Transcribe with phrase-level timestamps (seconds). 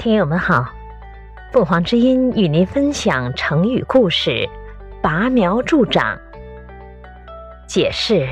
[0.00, 0.66] 听友们好，
[1.52, 4.48] 凤凰之音与您分享成语故事
[5.02, 6.18] “拔苗助长”。
[7.68, 8.26] 解释：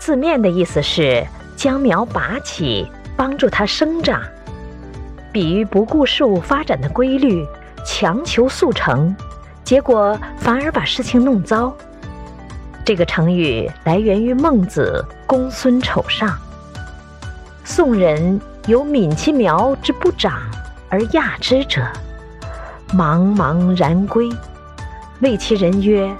[0.00, 4.20] 字面的意思是将苗拔起，帮助它生长，
[5.32, 7.46] 比喻不顾事物发展的规律，
[7.86, 9.14] 强求速成，
[9.62, 11.72] 结果反而把事情弄糟。
[12.84, 16.28] 这个成语来源于孟子《公孙丑上》。
[17.70, 20.40] 宋人有闵其苗之不长
[20.88, 21.82] 而亚之者，
[22.94, 24.26] 茫茫然归，
[25.20, 26.10] 谓其人曰：“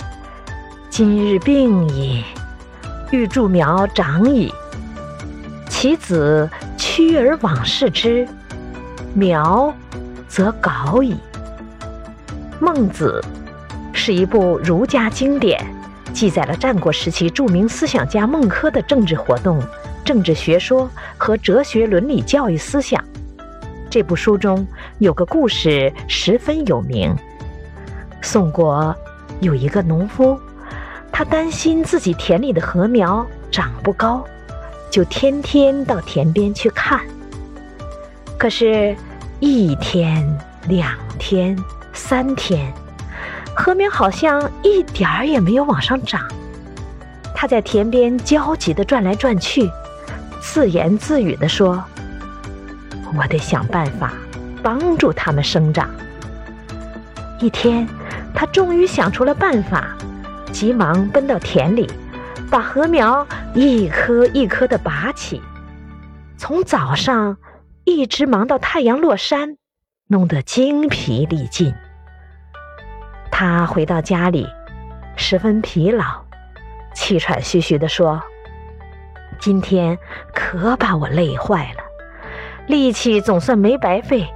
[0.90, 2.22] 今日病矣，
[3.10, 4.52] 欲助苗长矣。”
[5.70, 8.28] 其子趋而往视之，
[9.14, 9.72] 苗
[10.28, 11.16] 则槁矣。
[12.60, 13.24] 孟子
[13.94, 15.64] 是一部儒家经典，
[16.12, 19.58] 记载了战国时期著名思想家孟轲的政治活动。
[20.08, 23.04] 政治学说和哲学伦理教育思想，
[23.90, 24.66] 这部书中
[25.00, 27.14] 有个故事十分有名。
[28.22, 28.96] 宋国
[29.40, 30.40] 有一个农夫，
[31.12, 34.24] 他担心自己田里的禾苗长不高，
[34.90, 37.02] 就天天到田边去看。
[38.38, 38.96] 可是，
[39.40, 40.26] 一天、
[40.68, 41.54] 两天、
[41.92, 42.72] 三天，
[43.54, 46.26] 禾苗好像一点儿也没有往上长。
[47.34, 49.70] 他在田边焦急地转来转去。
[50.40, 51.84] 自言自语地说
[53.16, 54.12] ：“我得想办法
[54.62, 55.88] 帮助它们生长。”
[57.40, 57.86] 一天，
[58.34, 59.96] 他终于想出了办法，
[60.52, 61.88] 急忙奔到田里，
[62.50, 65.40] 把禾苗一颗一颗地拔起，
[66.36, 67.36] 从早上
[67.84, 69.56] 一直忙到太阳落山，
[70.08, 71.72] 弄得精疲力尽。
[73.30, 74.48] 他回到家里，
[75.14, 76.04] 十分疲劳，
[76.94, 78.20] 气喘吁吁地说。
[79.40, 79.96] 今天
[80.34, 81.82] 可把我累坏了，
[82.66, 84.26] 力气总算没白费，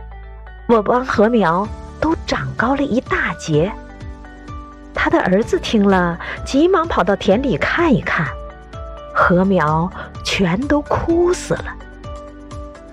[0.68, 1.66] 我帮禾苗
[2.00, 3.72] 都长高了一大截。
[4.94, 8.26] 他的儿子听了，急忙跑到田里看一看，
[9.14, 9.90] 禾苗
[10.24, 11.64] 全都枯死了。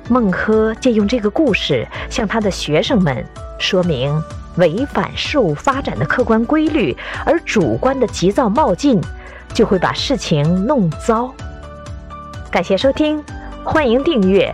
[0.10, 3.24] 孟轲借用这个故事，向他的学生们
[3.60, 4.20] 说明：
[4.56, 9.00] 违反事物发展的客观规律，而主观的急躁冒进，
[9.54, 11.32] 就会把事情弄糟。
[12.52, 13.24] 感谢收听，
[13.64, 14.54] 欢迎订阅。